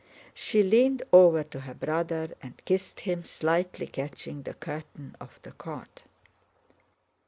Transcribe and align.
She 0.33 0.63
leaned 0.63 1.03
over 1.13 1.43
to 1.43 1.59
her 1.59 1.75
brother 1.75 2.33
and 2.41 2.59
kissed 2.65 3.01
him, 3.01 3.23
slightly 3.23 3.85
catching 3.85 4.41
the 4.41 4.55
curtain 4.55 5.15
of 5.21 5.39
the 5.43 5.51
cot. 5.51 6.01